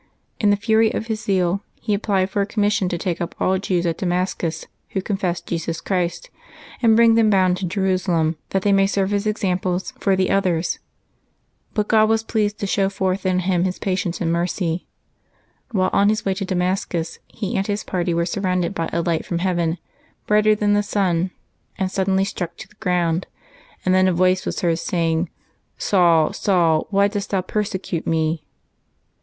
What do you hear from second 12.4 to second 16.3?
to show forth in him His patience and mercy. While on his